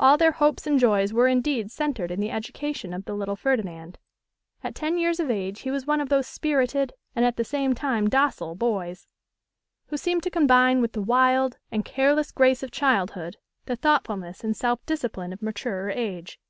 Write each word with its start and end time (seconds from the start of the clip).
All 0.00 0.16
their 0.16 0.32
hopes 0.32 0.66
and 0.66 0.80
joys 0.80 1.12
were 1.12 1.28
indeed 1.28 1.70
centred 1.70 2.10
in 2.10 2.20
the 2.20 2.30
education 2.30 2.94
of 2.94 3.04
the 3.04 3.12
little 3.12 3.36
Ferdinand. 3.36 3.98
At 4.64 4.74
ten 4.74 4.96
years 4.96 5.20
of 5.20 5.30
age 5.30 5.60
he 5.60 5.70
was 5.70 5.86
one 5.86 6.00
of 6.00 6.08
those 6.08 6.26
spirited 6.26 6.94
and 7.14 7.22
at 7.22 7.36
the 7.36 7.44
same 7.44 7.74
time 7.74 8.08
docile 8.08 8.54
boys, 8.54 9.06
who 9.88 9.98
seem 9.98 10.22
to 10.22 10.30
combine 10.30 10.80
with 10.80 10.92
the 10.94 11.02
wild 11.02 11.58
and 11.70 11.84
careless 11.84 12.32
grace 12.32 12.62
of 12.62 12.70
childhood 12.70 13.36
the 13.66 13.76
thoughtfulness 13.76 14.42
and 14.42 14.56
self 14.56 14.86
discipline 14.86 15.34
of 15.34 15.42
maturer 15.42 15.90
age. 15.90 16.40